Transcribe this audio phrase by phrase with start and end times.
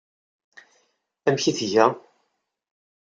[1.27, 1.85] Amek ay tga?